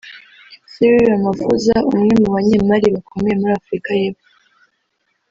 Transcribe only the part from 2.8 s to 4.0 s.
bakomeye muri Afurika